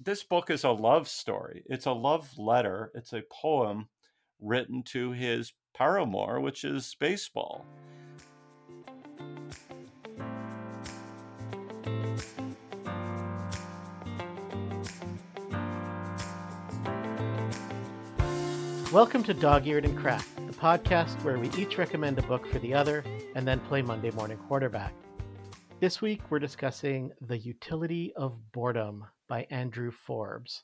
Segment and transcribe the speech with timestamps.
[0.00, 1.64] this book is a love story.
[1.66, 2.92] It's a love letter.
[2.94, 3.88] It's a poem
[4.40, 7.66] written to his paramour, which is baseball.
[18.92, 22.60] Welcome to Dog Eared and Cracked, the podcast where we each recommend a book for
[22.60, 23.04] the other
[23.34, 24.94] and then play Monday morning quarterback.
[25.80, 30.62] This week we're discussing The Utility of Boredom by Andrew Forbes.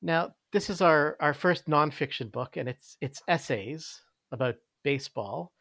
[0.00, 5.52] Now, this is our, our first nonfiction book, and it's it's essays about baseball.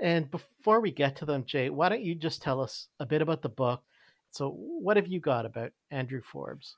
[0.00, 3.22] And before we get to them, Jay, why don't you just tell us a bit
[3.22, 3.82] about the book?
[4.30, 6.76] So, what have you got about Andrew Forbes?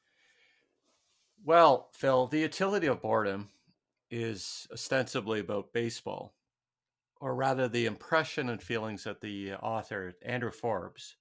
[1.45, 3.49] Well, Phil, The Utility of Boredom
[4.11, 6.35] is ostensibly about baseball,
[7.21, 11.17] or rather, the impression and feelings that the uh, author, Andrew Forbes,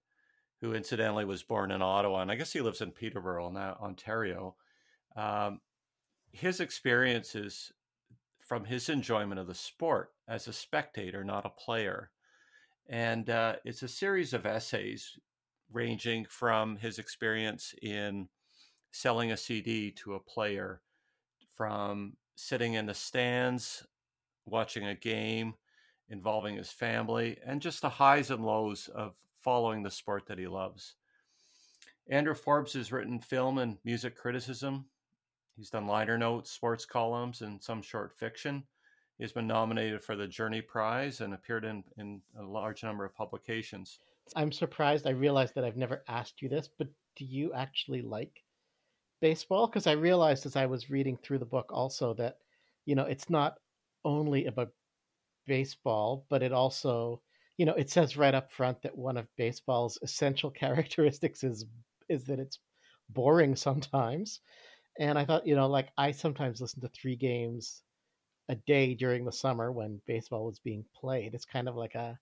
[0.62, 4.56] who incidentally was born in Ottawa, and I guess he lives in Peterborough now, Ontario.
[5.16, 5.62] Um,
[6.32, 7.72] his experiences
[8.40, 12.12] from his enjoyment of the sport as a spectator, not a player.
[12.88, 15.18] And uh, it's a series of essays
[15.72, 18.30] ranging from his experience in
[18.92, 20.82] selling a CD to a player,
[21.54, 23.86] from sitting in the stands,
[24.46, 25.56] watching a game
[26.10, 29.14] involving his family, and just the highs and lows of
[29.48, 30.96] following the sport that he loves.
[32.10, 34.84] Andrew Forbes has written film and music criticism.
[35.56, 38.66] He's done liner notes, sports columns, and some short fiction.
[39.18, 43.16] He's been nominated for the Journey Prize and appeared in, in a large number of
[43.16, 44.00] publications.
[44.36, 45.08] I'm surprised.
[45.08, 48.44] I realized that I've never asked you this, but do you actually like
[49.22, 52.40] baseball because I realized as I was reading through the book also that
[52.86, 53.60] you know it's not
[54.04, 54.74] only about
[55.46, 57.22] baseball, but it also
[57.58, 61.66] you know it says right up front that one of baseball's essential characteristics is
[62.10, 62.60] is that it's
[63.10, 64.42] boring sometimes.
[65.00, 67.84] And I thought, you know, like I sometimes listen to three games
[68.50, 71.34] a day during the summer when baseball was being played.
[71.36, 72.18] It's kind of like a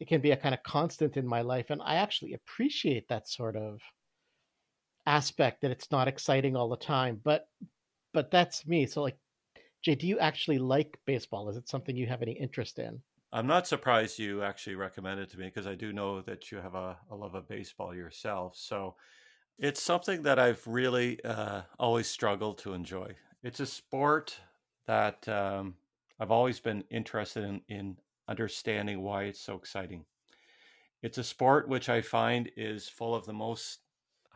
[0.00, 3.28] it can be a kind of constant in my life and I actually appreciate that
[3.28, 3.80] sort of
[5.06, 7.20] aspect that it's not exciting all the time.
[7.24, 7.48] But
[8.12, 8.86] but that's me.
[8.86, 9.18] So like
[9.82, 11.48] Jay, do you actually like baseball?
[11.48, 13.00] Is it something you have any interest in?
[13.36, 16.56] I'm not surprised you actually recommended it to me because I do know that you
[16.56, 18.56] have a, a, love of baseball yourself.
[18.56, 18.94] So
[19.58, 23.14] it's something that I've really uh, always struggled to enjoy.
[23.42, 24.40] It's a sport
[24.86, 25.74] that um,
[26.18, 30.06] I've always been interested in, in understanding why it's so exciting.
[31.02, 33.80] It's a sport which I find is full of the most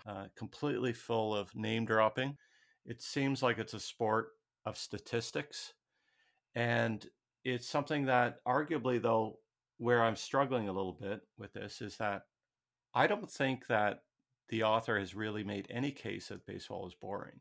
[0.06, 2.36] uh, completely full of name dropping.
[2.84, 4.32] It seems like it's a sport
[4.66, 5.72] of statistics.
[6.54, 7.06] And
[7.44, 9.38] it's something that, arguably, though,
[9.78, 12.22] where I'm struggling a little bit with this is that
[12.94, 14.02] I don't think that
[14.48, 17.40] the author has really made any case that baseball is boring.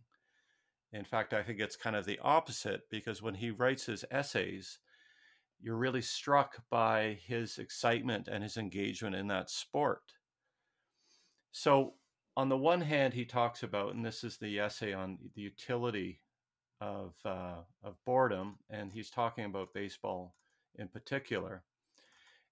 [0.93, 4.79] In fact, I think it's kind of the opposite because when he writes his essays,
[5.59, 10.01] you're really struck by his excitement and his engagement in that sport.
[11.51, 11.95] So
[12.37, 16.21] on the one hand, he talks about, and this is the essay on the utility
[16.81, 20.35] of uh, of boredom, and he's talking about baseball
[20.75, 21.63] in particular,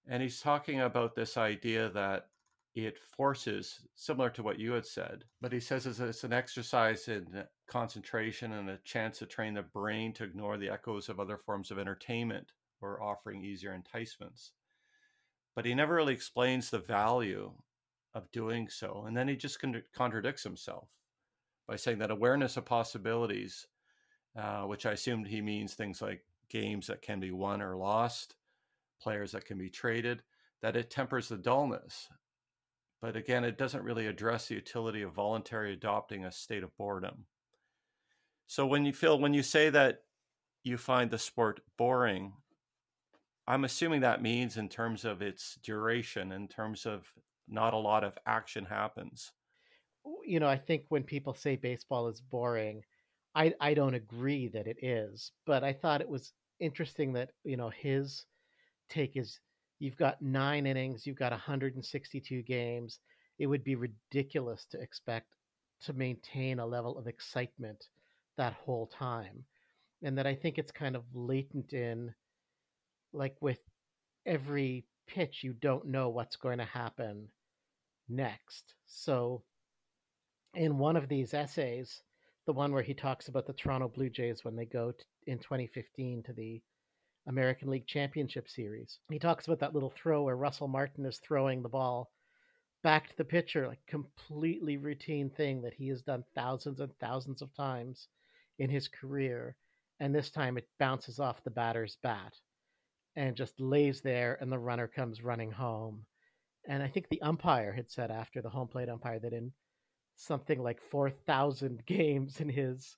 [0.06, 2.26] and he's talking about this idea that
[2.74, 7.08] it forces, similar to what you had said, but he says it's, it's an exercise
[7.08, 11.38] in concentration and a chance to train the brain to ignore the echoes of other
[11.38, 14.52] forms of entertainment or offering easier enticements.
[15.56, 17.52] But he never really explains the value
[18.14, 19.04] of doing so.
[19.06, 20.88] And then he just con- contradicts himself
[21.66, 23.66] by saying that awareness of possibilities,
[24.38, 28.36] uh, which I assumed he means things like games that can be won or lost,
[29.02, 30.22] players that can be traded,
[30.62, 32.08] that it tempers the dullness.
[33.00, 37.26] But again, it doesn't really address the utility of voluntary adopting a state of boredom.
[38.46, 40.02] So when you feel when you say that
[40.62, 42.32] you find the sport boring,
[43.46, 47.12] I'm assuming that means in terms of its duration, in terms of
[47.48, 49.32] not a lot of action happens.
[50.24, 52.84] You know, I think when people say baseball is boring,
[53.38, 57.56] I I don't agree that it is, but I thought it was interesting that, you
[57.56, 58.26] know, his
[58.88, 59.40] take is
[59.78, 62.98] you've got 9 innings, you've got 162 games.
[63.38, 65.36] It would be ridiculous to expect
[65.82, 67.88] to maintain a level of excitement
[68.36, 69.44] that whole time.
[70.02, 72.14] And that I think it's kind of latent in
[73.12, 73.60] like with
[74.26, 77.28] every pitch you don't know what's going to happen
[78.08, 78.74] next.
[78.86, 79.44] So,
[80.54, 82.02] in one of these essays,
[82.48, 84.94] the one where he talks about the Toronto Blue Jays when they go
[85.26, 86.62] in 2015 to the
[87.26, 91.60] American League Championship Series, he talks about that little throw where Russell Martin is throwing
[91.60, 92.10] the ball
[92.82, 97.42] back to the pitcher, like completely routine thing that he has done thousands and thousands
[97.42, 98.08] of times
[98.58, 99.54] in his career.
[100.00, 102.32] And this time it bounces off the batter's bat
[103.14, 106.06] and just lays there, and the runner comes running home.
[106.66, 109.52] And I think the umpire had said after the home plate umpire that in
[110.18, 112.96] something like 4,000 games in his,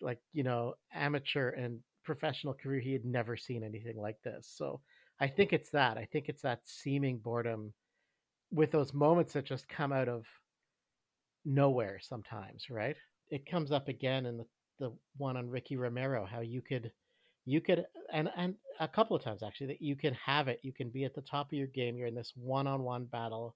[0.00, 4.52] like, you know, amateur and professional career, he had never seen anything like this.
[4.54, 4.80] So
[5.20, 5.96] I think it's that.
[5.96, 7.72] I think it's that seeming boredom
[8.52, 10.24] with those moments that just come out of
[11.44, 12.96] nowhere sometimes, right?
[13.30, 14.44] It comes up again in the,
[14.78, 16.92] the one on Ricky Romero, how you could
[17.46, 20.72] you could and and a couple of times actually that you can have it, you
[20.72, 23.54] can be at the top of your game, you're in this one on one battle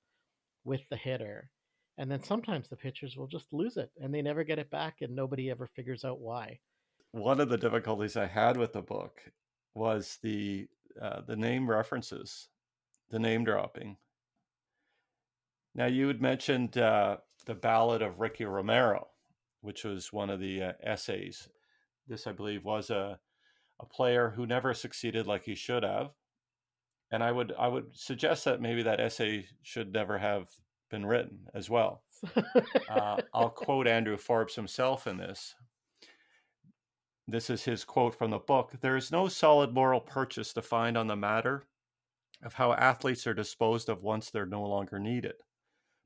[0.64, 1.50] with the hitter.
[1.98, 4.98] And then sometimes the pitchers will just lose it and they never get it back
[5.00, 6.60] and nobody ever figures out why.
[7.10, 9.20] One of the difficulties I had with the book
[9.74, 10.68] was the
[11.00, 12.48] uh, the name references,
[13.10, 13.96] the name dropping.
[15.74, 19.08] Now, you had mentioned uh, the Ballad of Ricky Romero,
[19.60, 21.48] which was one of the uh, essays.
[22.08, 23.18] This, I believe, was a,
[23.80, 26.10] a player who never succeeded like he should have.
[27.10, 30.48] And I would I would suggest that maybe that essay should never have
[30.88, 32.02] been written as well.
[32.90, 35.54] uh, I'll quote Andrew Forbes himself in this.
[37.26, 40.96] This is his quote from the book There is no solid moral purchase to find
[40.96, 41.64] on the matter
[42.42, 45.34] of how athletes are disposed of once they're no longer needed.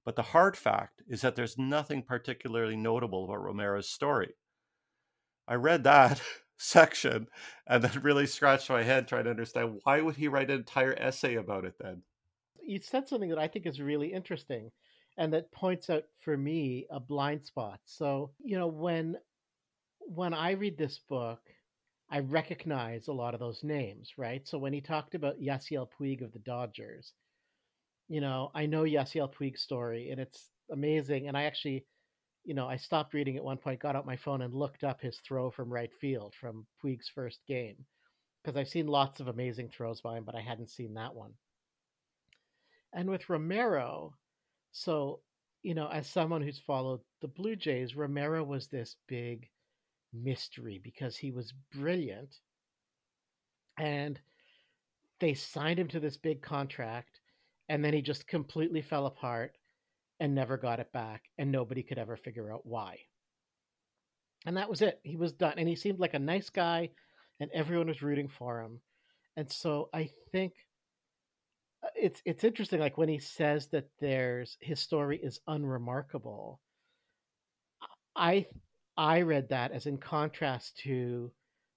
[0.05, 4.35] But the hard fact is that there's nothing particularly notable about Romero's story.
[5.47, 6.21] I read that
[6.59, 7.29] section
[7.67, 10.95] and then really scratched my head trying to understand why would he write an entire
[10.99, 12.03] essay about it then?
[12.65, 14.71] You said something that I think is really interesting
[15.17, 17.81] and that points out for me a blind spot.
[17.85, 19.17] So, you know, when
[20.01, 21.41] when I read this book,
[22.11, 24.47] I recognize a lot of those names, right?
[24.47, 27.13] So when he talked about Yasiel Puig of the Dodgers,
[28.09, 31.29] you know, I know Yasiel Puig's story and it's amazing.
[31.29, 31.87] And I actually,
[32.45, 35.01] you know, I stopped reading at one point, got out my phone and looked up
[35.01, 37.77] his throw from right field from Puig's first game
[38.43, 41.33] because I've seen lots of amazing throws by him, but I hadn't seen that one.
[42.93, 44.15] And with Romero,
[44.73, 45.21] so,
[45.63, 49.49] you know, as someone who's followed the Blue Jays, Romero was this big
[50.13, 52.37] mystery because he was brilliant
[53.79, 54.21] and
[55.21, 57.21] they signed him to this big contract
[57.69, 59.57] and then he just completely fell apart
[60.21, 62.99] and never got it back and nobody could ever figure out why.
[64.45, 65.01] And that was it.
[65.03, 66.91] He was done and he seemed like a nice guy
[67.41, 68.81] and everyone was rooting for him.
[69.37, 70.53] And so i think
[71.97, 76.61] it's it's interesting like when he says that there's his story is unremarkable
[78.15, 78.47] i
[78.97, 81.31] i read that as in contrast to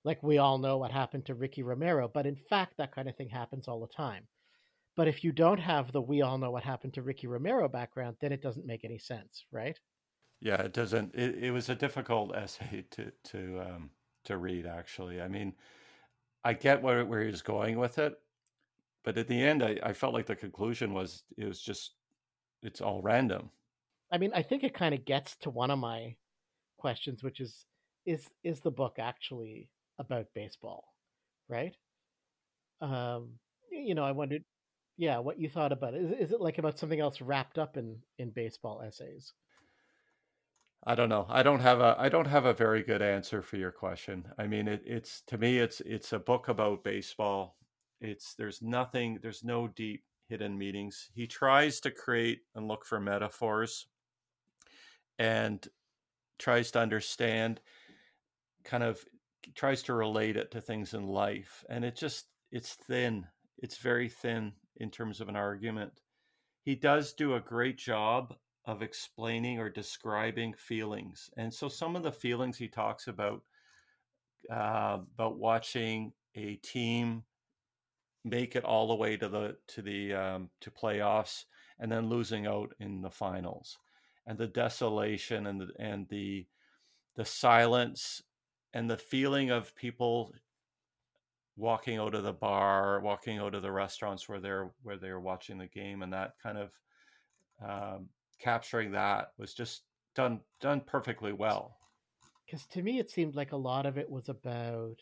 [0.03, 3.15] like we all know what happened to ricky romero but in fact that kind of
[3.15, 4.27] thing happens all the time
[4.95, 8.15] but if you don't have the we all know what happened to Ricky Romero background,
[8.21, 9.77] then it doesn't make any sense, right?
[10.41, 11.13] Yeah, it doesn't.
[11.15, 13.89] It, it was a difficult essay to to um,
[14.25, 14.65] to read.
[14.65, 15.53] Actually, I mean,
[16.43, 18.17] I get where where he's going with it,
[19.05, 21.93] but at the end, I, I felt like the conclusion was it was just
[22.63, 23.51] it's all random.
[24.11, 26.15] I mean, I think it kind of gets to one of my
[26.77, 27.65] questions, which is
[28.05, 29.69] is is the book actually
[29.99, 30.93] about baseball,
[31.47, 31.75] right?
[32.81, 33.29] Um,
[33.71, 34.43] you know, I wondered
[34.97, 36.03] yeah, what you thought about it.
[36.03, 39.33] Is, is it like about something else wrapped up in in baseball essays?
[40.87, 41.25] I don't know.
[41.29, 44.27] I don't have a I don't have a very good answer for your question.
[44.37, 47.57] I mean, it, it's to me, it's it's a book about baseball.
[48.01, 51.09] It's there's nothing, there's no deep hidden meanings.
[51.13, 53.87] He tries to create and look for metaphors,
[55.19, 55.65] and
[56.37, 57.61] tries to understand,
[58.63, 59.03] kind of
[59.53, 63.25] tries to relate it to things in life, and it just it's thin.
[63.57, 66.01] It's very thin in terms of an argument.
[66.63, 68.35] He does do a great job
[68.65, 71.29] of explaining or describing feelings.
[71.37, 73.43] And so some of the feelings he talks about
[74.51, 77.23] uh, about watching a team
[78.25, 81.45] make it all the way to the to the um, to playoffs
[81.79, 83.77] and then losing out in the finals
[84.25, 86.47] and the desolation and the and the
[87.15, 88.21] the silence
[88.73, 90.33] and the feeling of people
[91.55, 95.57] walking out of the bar, walking out of the restaurants where they're where they're watching
[95.57, 96.71] the game, and that kind of
[97.61, 99.83] um, capturing that was just
[100.15, 101.77] done done perfectly well.
[102.45, 104.99] Because to me, it seemed like a lot of it was about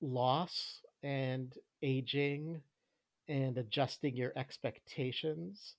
[0.00, 1.52] loss and
[1.82, 2.60] aging
[3.28, 5.74] and adjusting your expectations.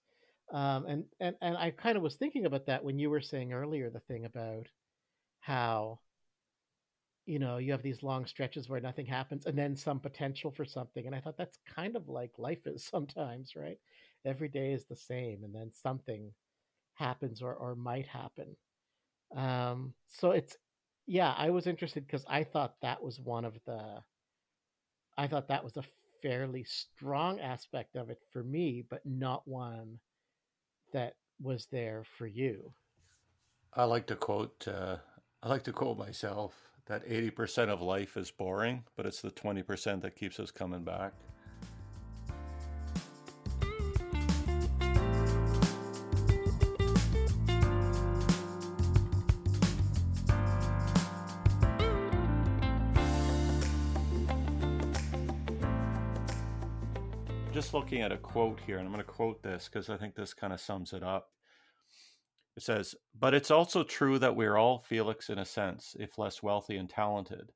[0.53, 3.53] Um, and, and and I kind of was thinking about that when you were saying
[3.53, 4.67] earlier the thing about
[5.41, 5.99] how
[7.25, 10.65] you know, you have these long stretches where nothing happens and then some potential for
[10.65, 11.05] something.
[11.05, 13.77] And I thought that's kind of like life is sometimes, right?
[14.25, 16.31] every day is the same, and then something
[16.95, 18.55] happens or or might happen.
[19.35, 20.57] Um, so it's
[21.07, 24.01] yeah, I was interested because I thought that was one of the
[25.19, 25.83] I thought that was a
[26.21, 29.99] fairly strong aspect of it for me, but not one
[30.93, 32.71] that was there for you.
[33.73, 34.65] I like to quote.
[34.65, 34.95] Uh,
[35.43, 36.53] I like to quote myself
[36.85, 40.51] that eighty percent of life is boring, but it's the twenty percent that keeps us
[40.51, 41.11] coming back.
[57.69, 60.15] Just looking at a quote here, and I'm going to quote this because I think
[60.15, 61.27] this kind of sums it up.
[62.57, 66.41] It says, But it's also true that we're all Felix in a sense, if less
[66.41, 67.51] wealthy and talented.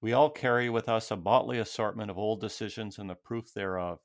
[0.00, 3.98] We all carry with us a motley assortment of old decisions and the proof thereof.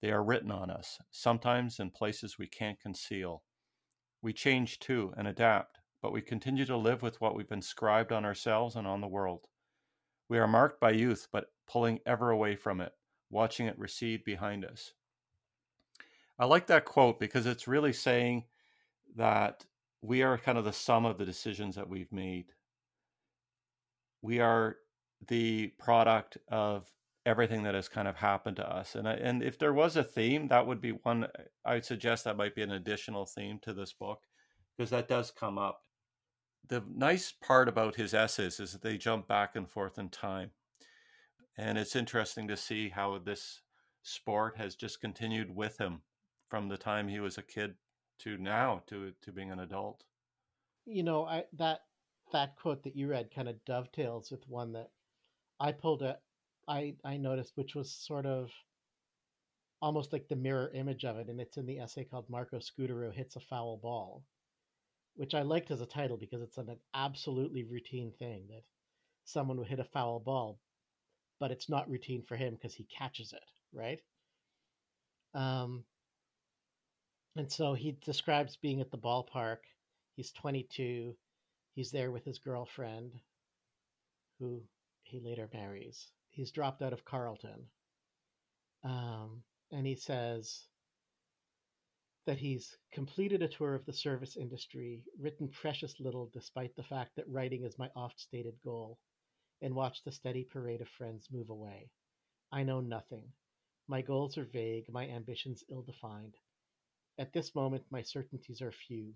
[0.00, 3.42] They are written on us, sometimes in places we can't conceal.
[4.22, 8.24] We change too and adapt, but we continue to live with what we've inscribed on
[8.24, 9.48] ourselves and on the world.
[10.30, 12.92] We are marked by youth, but pulling ever away from it
[13.30, 14.92] watching it recede behind us.
[16.38, 18.44] I like that quote because it's really saying
[19.16, 19.64] that
[20.02, 22.46] we are kind of the sum of the decisions that we've made.
[24.22, 24.76] We are
[25.26, 26.88] the product of
[27.26, 28.94] everything that has kind of happened to us.
[28.94, 31.26] And and if there was a theme, that would be one
[31.64, 34.22] I would suggest that might be an additional theme to this book
[34.76, 35.82] because that does come up.
[36.68, 40.50] The nice part about his essays is that they jump back and forth in time.
[41.58, 43.62] And it's interesting to see how this
[44.04, 46.02] sport has just continued with him
[46.48, 47.74] from the time he was a kid
[48.20, 50.04] to now to to being an adult.
[50.86, 51.80] You know, I that
[52.32, 54.90] that quote that you read kind of dovetails with one that
[55.58, 56.18] I pulled a
[56.68, 58.50] I I noticed which was sort of
[59.82, 63.12] almost like the mirror image of it and it's in the essay called Marco Scutaro
[63.12, 64.22] hits a foul ball
[65.16, 68.62] which I liked as a title because it's an absolutely routine thing that
[69.24, 70.60] someone would hit a foul ball
[71.40, 74.00] but it's not routine for him because he catches it, right?
[75.34, 75.84] Um,
[77.36, 79.58] and so he describes being at the ballpark.
[80.16, 81.14] He's 22.
[81.74, 83.12] He's there with his girlfriend,
[84.38, 84.62] who
[85.04, 86.08] he later marries.
[86.30, 87.66] He's dropped out of Carleton.
[88.84, 90.64] Um, and he says
[92.26, 97.12] that he's completed a tour of the service industry, written precious little despite the fact
[97.16, 98.98] that writing is my oft stated goal
[99.60, 101.90] and watch the steady parade of friends move away.
[102.50, 103.32] I know nothing.
[103.86, 106.36] My goals are vague, my ambitions ill defined.
[107.18, 109.14] At this moment, my certainties are few,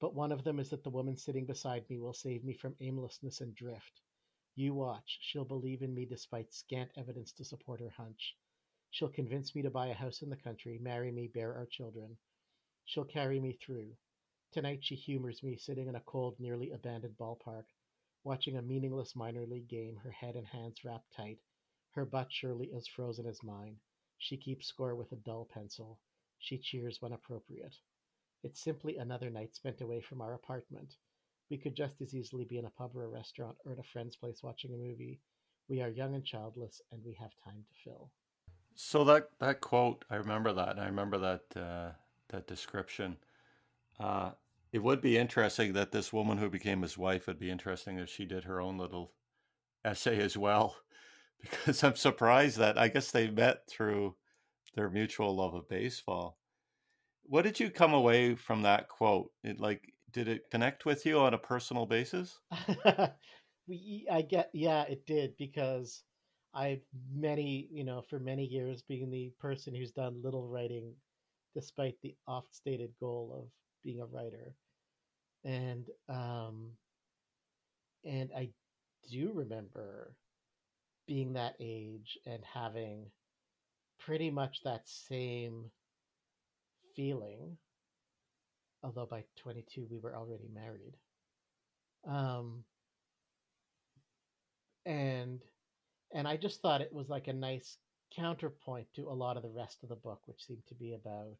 [0.00, 2.76] but one of them is that the woman sitting beside me will save me from
[2.80, 4.00] aimlessness and drift.
[4.54, 5.18] You watch.
[5.20, 8.36] She'll believe in me despite scant evidence to support her hunch.
[8.90, 12.16] She'll convince me to buy a house in the country, marry me, bear our children.
[12.84, 13.96] She'll carry me through.
[14.50, 17.66] Tonight she humors me sitting in a cold, nearly abandoned ballpark,
[18.24, 21.38] watching a meaningless minor league game, her head and hands wrapped tight,
[21.90, 23.76] her butt surely as frozen as mine.
[24.18, 25.98] She keeps score with a dull pencil.
[26.38, 27.74] She cheers when appropriate.
[28.42, 30.96] It's simply another night spent away from our apartment.
[31.50, 33.82] We could just as easily be in a pub or a restaurant or at a
[33.82, 35.20] friend's place watching a movie.
[35.68, 38.10] We are young and childless, and we have time to fill.
[38.74, 41.90] So that that quote, I remember that, I remember that uh,
[42.28, 43.16] that description.
[43.98, 44.32] Uh,
[44.72, 48.08] it would be interesting that this woman who became his wife would be interesting if
[48.08, 49.12] she did her own little
[49.84, 50.76] essay as well
[51.40, 54.14] because i'm surprised that i guess they met through
[54.78, 56.38] their mutual love of baseball.
[57.24, 59.32] What did you come away from that quote?
[59.42, 62.38] It like did it connect with you on a personal basis?
[63.70, 66.02] We i get yeah it did because
[66.54, 66.80] i
[67.12, 70.94] many you know for many years being the person who's done little writing
[71.54, 73.50] despite the oft stated goal of
[73.88, 74.54] being a writer,
[75.44, 76.76] and um,
[78.04, 78.50] and I
[79.10, 80.14] do remember
[81.06, 83.10] being that age and having
[83.98, 85.70] pretty much that same
[86.94, 87.56] feeling
[88.82, 90.94] although by 22 we were already married.
[92.06, 92.64] Um
[94.86, 95.40] and
[96.14, 97.76] and i just thought it was like a nice
[98.16, 101.36] counterpoint to a lot of the rest of the book which seemed to be about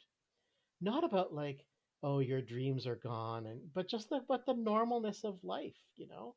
[0.80, 1.64] not about like
[2.02, 6.06] oh your dreams are gone and but just the but the normalness of life you
[6.08, 6.34] know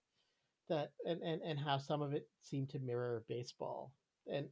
[0.70, 3.92] that and and, and how some of it seemed to mirror baseball
[4.32, 4.48] and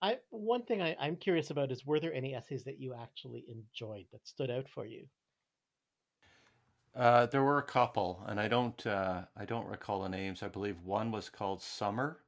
[0.00, 3.44] i one thing I, i'm curious about is were there any essays that you actually
[3.48, 5.06] enjoyed that stood out for you
[6.94, 10.42] uh, there were a couple, and I don't uh, I don't recall the names.
[10.42, 12.18] I believe one was called Summer,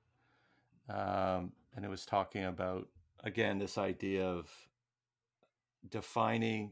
[0.88, 2.88] um, and it was talking about
[3.22, 4.50] again this idea of
[5.90, 6.70] defining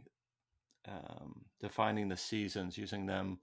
[0.88, 3.38] um, defining the seasons, using them,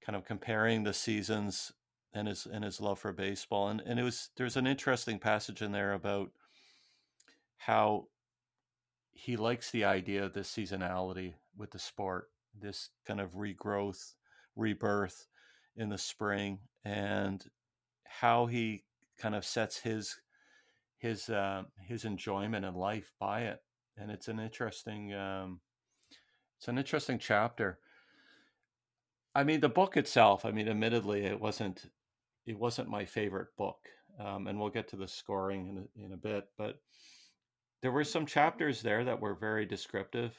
[0.00, 1.72] kind of comparing the seasons
[2.12, 3.68] and his and his love for baseball.
[3.68, 6.30] And and it was there's an interesting passage in there about
[7.56, 8.08] how
[9.12, 14.14] he likes the idea of this seasonality with the sport, this kind of regrowth,
[14.54, 15.26] rebirth
[15.76, 17.44] in the spring, and
[18.04, 18.84] how he
[19.18, 20.20] kind of sets his
[20.98, 23.62] his uh, his enjoyment in life by it.
[23.96, 25.60] And it's an interesting um,
[26.58, 27.78] it's an interesting chapter.
[29.34, 30.44] I mean, the book itself.
[30.44, 31.90] I mean, admittedly, it wasn't
[32.46, 33.78] it wasn't my favorite book,
[34.18, 36.48] um, and we'll get to the scoring in a, in a bit.
[36.56, 36.80] But
[37.82, 40.34] there were some chapters there that were very descriptive.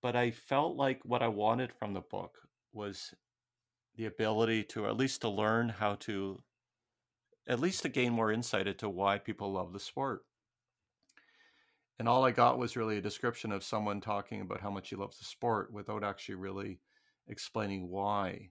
[0.00, 2.36] But I felt like what I wanted from the book
[2.72, 3.14] was
[3.96, 6.42] the ability to at least to learn how to
[7.46, 10.24] at least to gain more insight into why people love the sport
[11.98, 14.96] and all I got was really a description of someone talking about how much he
[14.96, 16.80] loves the sport without actually really
[17.28, 18.50] explaining why.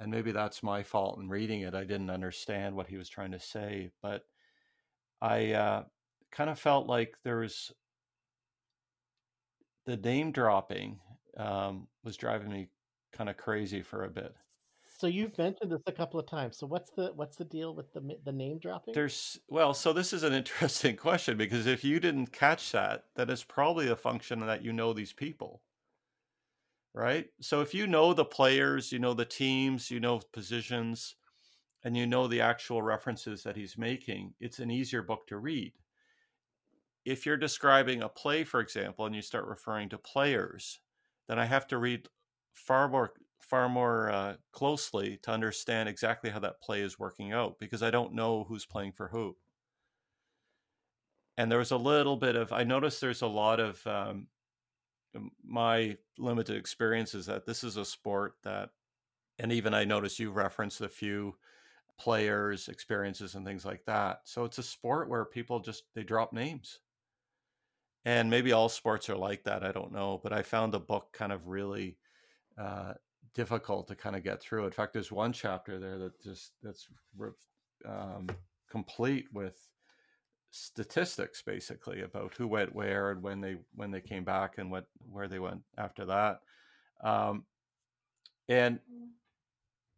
[0.00, 1.74] And maybe that's my fault in reading it.
[1.74, 4.22] I didn't understand what he was trying to say, but
[5.20, 5.84] I uh,
[6.32, 7.70] kind of felt like there was
[9.84, 10.98] the name dropping
[11.36, 12.68] um, was driving me
[13.12, 14.34] kind of crazy for a bit.
[15.02, 16.58] So you've mentioned this a couple of times.
[16.58, 18.94] So what's the what's the deal with the the name dropping?
[18.94, 23.28] There's well, so this is an interesting question because if you didn't catch that, that
[23.28, 25.60] is probably a function that you know these people.
[26.94, 27.26] Right?
[27.40, 31.16] So if you know the players, you know the teams, you know positions,
[31.82, 35.72] and you know the actual references that he's making, it's an easier book to read.
[37.04, 40.78] If you're describing a play, for example, and you start referring to players,
[41.26, 42.06] then I have to read
[42.54, 47.58] far more far more uh, closely to understand exactly how that play is working out
[47.58, 49.36] because I don't know who's playing for who.
[51.36, 54.28] And there was a little bit of, I noticed there's a lot of um,
[55.44, 58.70] my limited experience is that this is a sport that,
[59.38, 61.36] and even I noticed you referenced a few
[61.98, 64.20] players, experiences, and things like that.
[64.24, 66.80] So it's a sport where people just, they drop names.
[68.04, 69.62] And maybe all sports are like that.
[69.62, 70.20] I don't know.
[70.22, 71.98] But I found the book kind of really
[72.58, 72.94] uh,
[73.34, 74.64] difficult to kind of get through.
[74.66, 76.88] In fact, there's one chapter there that just that's
[77.86, 78.28] um,
[78.70, 79.68] complete with
[80.50, 84.86] statistics basically about who went where and when they when they came back and what
[85.10, 86.40] where they went after that.
[87.02, 87.44] Um,
[88.48, 88.78] and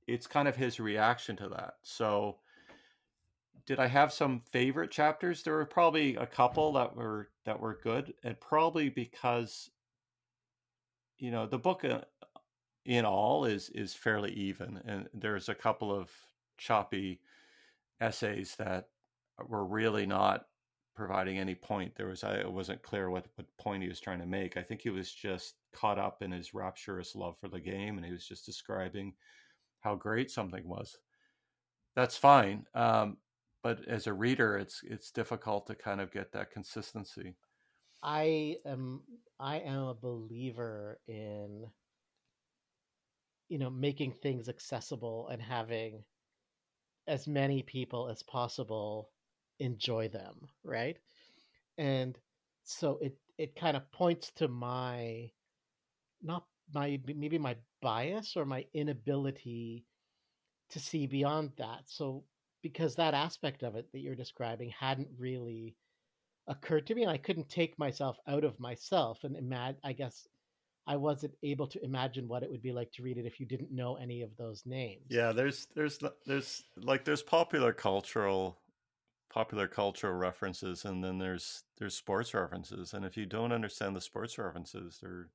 [0.06, 1.74] it's kind of his reaction to that.
[1.82, 2.36] So
[3.66, 5.42] did i have some favorite chapters?
[5.42, 9.70] There were probably a couple that were that were good and probably because
[11.18, 12.00] you know the book uh,
[12.84, 16.10] in all is is fairly even and there's a couple of
[16.58, 17.20] choppy
[18.00, 18.88] essays that
[19.48, 20.46] were really not
[20.94, 21.94] providing any point.
[21.96, 24.56] There was i wasn't clear what, what point he was trying to make.
[24.56, 28.06] I think he was just caught up in his rapturous love for the game and
[28.06, 29.14] he was just describing
[29.80, 30.98] how great something was.
[31.96, 33.16] That's fine um,
[33.62, 37.34] but as a reader it's it's difficult to kind of get that consistency.
[38.02, 39.02] I am
[39.40, 41.66] i am a believer in
[43.48, 46.02] you know making things accessible and having
[47.06, 49.10] as many people as possible
[49.60, 50.98] enjoy them right?
[51.78, 52.18] And
[52.64, 55.30] so it it kind of points to my
[56.22, 59.84] not my maybe my bias or my inability
[60.70, 61.82] to see beyond that.
[61.86, 62.24] So
[62.62, 65.76] because that aspect of it that you're describing hadn't really
[66.46, 70.28] occurred to me and i couldn't take myself out of myself and imagine i guess
[70.86, 73.46] I wasn't able to imagine what it would be like to read it if you
[73.46, 75.06] didn't know any of those names.
[75.08, 78.58] Yeah, there's there's there's like there's popular cultural
[79.30, 84.00] popular cultural references and then there's there's sports references and if you don't understand the
[84.00, 85.28] sports references they're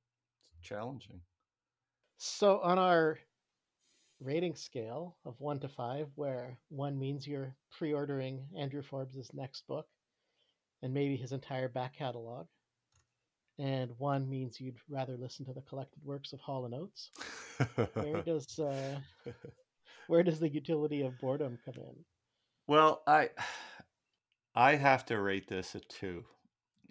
[0.62, 1.20] challenging.
[2.16, 3.18] So on our
[4.20, 9.86] rating scale of 1 to 5 where 1 means you're pre-ordering Andrew Forbes's next book
[10.82, 12.46] and maybe his entire back catalog
[13.60, 17.10] and one means you'd rather listen to the collected works of Hall and Oates.
[17.94, 18.98] where does uh,
[20.06, 21.94] where does the utility of boredom come in?
[22.66, 23.30] Well, I
[24.54, 26.24] I have to rate this a two,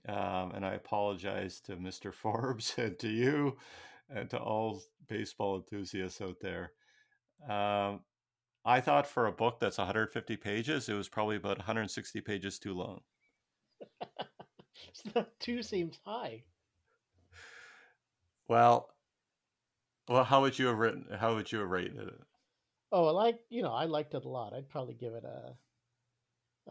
[0.07, 2.13] um, and I apologize to Mr.
[2.21, 3.57] Forbes and to you
[4.09, 6.71] and to all baseball enthusiasts out there.
[7.47, 8.01] Um,
[8.63, 12.73] I thought for a book that's 150 pages, it was probably about 160 pages too
[12.73, 13.01] long.
[14.93, 16.43] so two seems high.
[18.49, 18.89] Well,
[20.09, 21.05] well, how would you have written?
[21.17, 22.19] How would you have rated it?
[22.91, 24.53] Oh, well, I you know I liked it a lot.
[24.53, 25.53] I'd probably give it a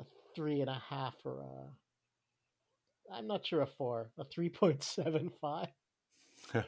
[0.00, 4.82] a three and a half or a I'm not sure a four, a three point
[4.82, 5.68] seven five.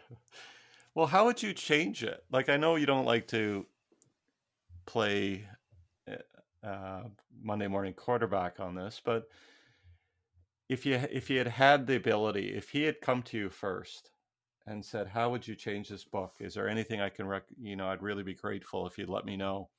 [0.95, 2.23] well, how would you change it?
[2.31, 3.67] Like, I know you don't like to
[4.87, 5.45] play
[6.07, 6.17] eh,
[6.63, 7.03] uh,
[7.43, 9.29] Monday morning quarterback on this, but
[10.69, 14.13] if you if he had had the ability, if he had come to you first
[14.67, 16.37] and said, "How would you change this book?
[16.41, 17.45] Is there anything I can rec?
[17.59, 19.71] You know, I'd really be grateful if you'd let me know."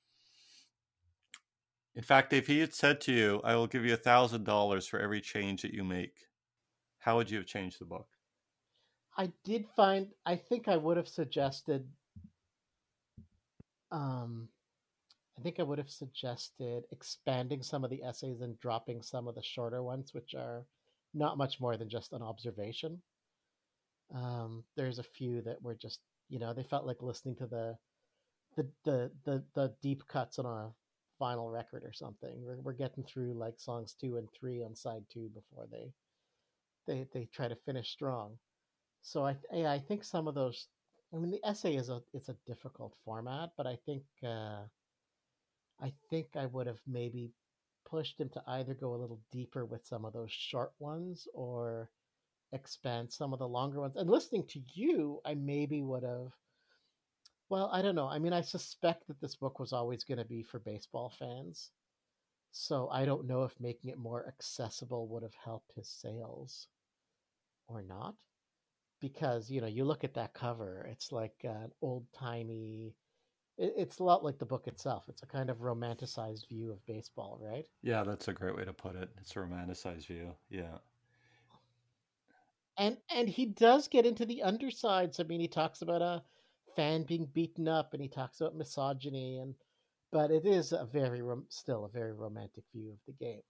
[1.94, 4.88] In fact, if he had said to you, "I will give you a thousand dollars
[4.88, 6.28] for every change that you make,"
[7.00, 8.08] how would you have changed the book?
[9.17, 10.13] I did find.
[10.26, 11.88] I think I would have suggested.
[13.91, 14.50] Um,
[15.38, 19.36] I think I would have suggested expanding some of the essays and dropping some of
[19.36, 20.65] the shorter ones, which are
[21.13, 23.02] not much more than just an observation.
[24.13, 27.78] Um, there's a few that were just, you know, they felt like listening to the
[28.58, 30.71] the the the, the deep cuts on a
[31.24, 32.43] vinyl record or something.
[32.43, 35.93] We're, we're getting through like songs two and three on side two before they
[36.88, 38.38] they they try to finish strong.
[39.02, 40.67] So I yeah, I think some of those.
[41.13, 44.63] I mean, the essay is a it's a difficult format, but I think uh,
[45.82, 47.32] I think I would have maybe
[47.86, 51.89] pushed him to either go a little deeper with some of those short ones or
[52.54, 53.96] expand some of the longer ones.
[53.96, 56.32] And listening to you, I maybe would have.
[57.50, 58.08] Well, I don't know.
[58.08, 61.72] I mean, I suspect that this book was always going to be for baseball fans.
[62.52, 66.68] So I don't know if making it more accessible would have helped his sales
[67.68, 68.16] or not.
[69.00, 72.96] Because, you know, you look at that cover, it's like an old timey
[73.58, 75.06] it's a lot like the book itself.
[75.08, 77.66] It's a kind of romanticized view of baseball, right?
[77.84, 79.10] Yeah, that's a great way to put it.
[79.20, 80.34] It's a romanticized view.
[80.50, 80.78] Yeah.
[82.77, 85.19] And and he does get into the undersides.
[85.19, 86.23] I mean, he talks about a
[86.75, 89.55] fan being beaten up, and he talks about misogyny, and
[90.12, 93.41] but it is a very still a very romantic view of the game.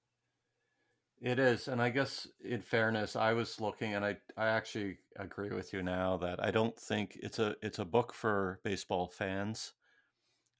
[1.21, 5.51] It is, and I guess in fairness, I was looking, and I I actually agree
[5.51, 9.73] with you now that I don't think it's a it's a book for baseball fans.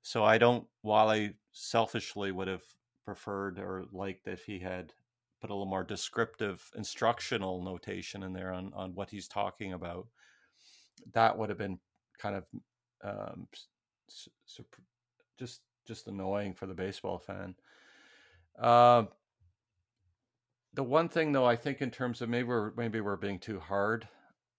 [0.04, 2.64] So I don't, while I selfishly would have
[3.06, 4.94] preferred or liked if he had
[5.42, 10.08] put a little more descriptive instructional notation in there on, on what he's talking about,
[11.14, 11.80] that would have been
[12.20, 12.46] kind of
[13.04, 13.48] um,
[15.38, 17.56] just just annoying for the baseball fan.
[18.60, 19.04] Uh,
[20.74, 23.60] the one thing, though, I think in terms of maybe we're maybe we're being too
[23.60, 24.08] hard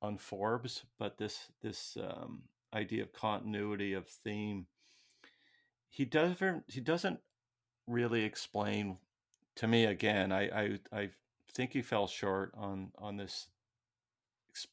[0.02, 2.42] on Forbes, but this this um,
[2.74, 4.66] idea of continuity of theme
[5.92, 7.20] he doesn't he doesn't
[7.86, 8.96] really explain
[9.56, 10.32] to me again.
[10.32, 11.10] I I, I
[11.54, 13.48] think he fell short on on this
[14.50, 14.66] ex-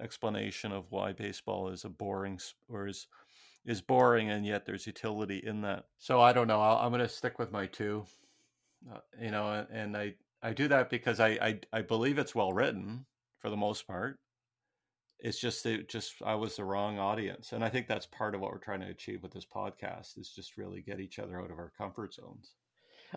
[0.00, 3.06] explanation of why baseball is a boring or is
[3.64, 5.84] is boring and yet there's utility in that.
[5.98, 6.60] So I don't know.
[6.60, 8.04] i am going to stick with my two.
[8.92, 12.34] Uh, you know, and, and I I do that because I, I I believe it's
[12.34, 13.06] well written
[13.40, 14.18] for the most part
[15.18, 18.40] it's just it just I was the wrong audience, and I think that's part of
[18.40, 21.50] what we're trying to achieve with this podcast is just really get each other out
[21.50, 22.52] of our comfort zones.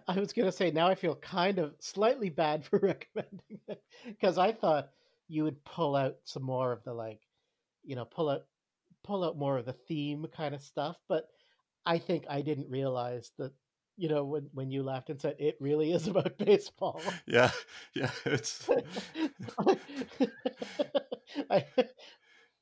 [0.07, 4.37] I was gonna say now I feel kind of slightly bad for recommending it because
[4.37, 4.89] I thought
[5.27, 7.21] you would pull out some more of the like,
[7.83, 8.45] you know, pull out
[9.03, 11.25] pull out more of the theme kind of stuff, but
[11.85, 13.53] I think I didn't realize that
[13.97, 17.51] you know when when you laughed and said it really is about baseball yeah
[17.93, 18.69] yeah it's
[21.49, 21.65] I,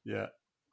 [0.06, 0.28] yeah.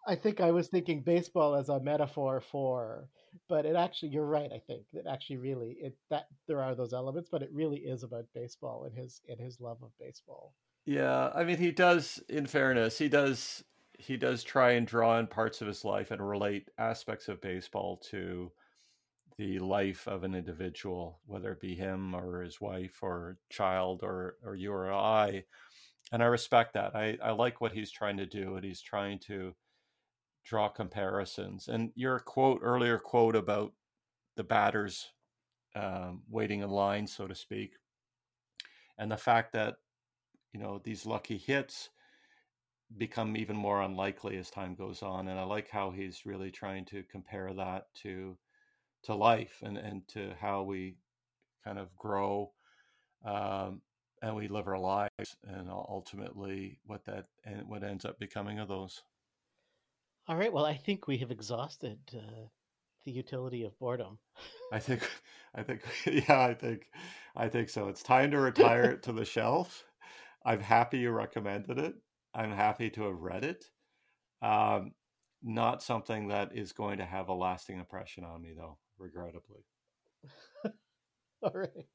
[0.07, 3.09] I think I was thinking baseball as a metaphor for,
[3.49, 4.51] but it actually, you're right.
[4.53, 8.03] I think that actually really it that there are those elements, but it really is
[8.03, 10.55] about baseball and his and his love of baseball.
[10.87, 12.23] Yeah, I mean, he does.
[12.29, 13.65] In fairness, he does.
[13.99, 17.99] He does try and draw in parts of his life and relate aspects of baseball
[18.11, 18.51] to
[19.39, 24.37] the life of an individual, whether it be him or his wife or child or
[24.45, 25.45] or you or I
[26.13, 26.95] and I respect that.
[26.95, 29.55] I, I like what he's trying to do, and he's trying to
[30.45, 31.69] draw comparisons.
[31.69, 33.73] And your quote earlier quote about
[34.37, 35.11] the batters
[35.75, 37.73] um, waiting in line, so to speak,
[38.99, 39.77] and the fact that
[40.53, 41.91] you know these lucky hits
[42.97, 45.29] become even more unlikely as time goes on.
[45.29, 48.37] And I like how he's really trying to compare that to
[49.05, 50.97] to life and and to how we
[51.65, 52.53] kind of grow
[53.25, 53.81] um,
[54.23, 58.69] and we live our lives and ultimately what that and what ends up becoming of
[58.69, 59.03] those
[60.29, 62.47] all right well i think we have exhausted uh,
[63.05, 64.19] the utility of boredom.
[64.73, 65.09] I think
[65.55, 66.89] i think yeah i think
[67.37, 67.89] i think so.
[67.89, 69.85] It's time to retire it to the shelf.
[70.45, 71.95] I'm happy you recommended it.
[72.35, 73.65] I'm happy to have read it.
[74.43, 74.93] Um,
[75.43, 79.65] not something that is going to have a lasting impression on me though regrettably.
[81.43, 81.87] All right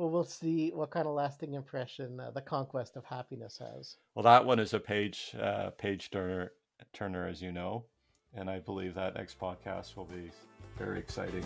[0.00, 3.98] Well, we'll see what kind of lasting impression uh, the conquest of happiness has.
[4.14, 6.52] Well, that one is a page uh, page turner,
[6.94, 7.84] turner, as you know,
[8.32, 10.30] and I believe that next podcast will be
[10.78, 11.44] very exciting.